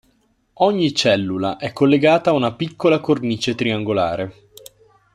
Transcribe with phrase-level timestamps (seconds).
[0.65, 4.49] Ogni cellula è collegata a una piccola cornice triangolare.